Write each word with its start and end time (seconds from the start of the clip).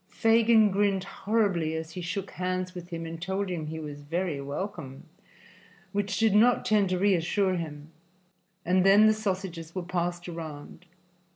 Fagin 0.09 0.71
grinned 0.71 1.03
horribly 1.03 1.75
as 1.75 1.91
he 1.91 2.01
shook 2.01 2.31
hands 2.31 2.73
with 2.73 2.89
him 2.89 3.05
and 3.05 3.21
told 3.21 3.49
him 3.49 3.67
he 3.67 3.77
was 3.79 4.01
very 4.01 4.41
welcome, 4.41 5.03
which 5.91 6.17
did 6.17 6.33
not 6.33 6.65
tend 6.65 6.89
to 6.89 6.97
reassure 6.97 7.53
him, 7.53 7.91
and 8.65 8.83
then 8.83 9.05
the 9.05 9.13
sausages 9.13 9.75
were 9.75 9.83
passed 9.83 10.27
around. 10.27 10.87